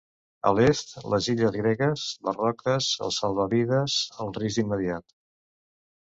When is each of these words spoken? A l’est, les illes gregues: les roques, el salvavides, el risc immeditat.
A 0.51 0.51
l’est, 0.59 0.95
les 1.13 1.27
illes 1.33 1.51
gregues: 1.57 2.05
les 2.29 2.39
roques, 2.39 2.73
el 3.09 3.15
salvavides, 3.19 3.99
el 4.27 4.35
risc 4.41 4.65
immeditat. 4.65 5.17